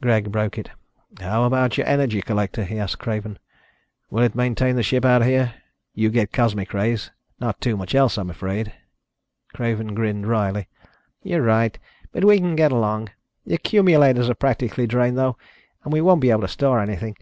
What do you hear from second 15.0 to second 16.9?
though, and we won't be able to store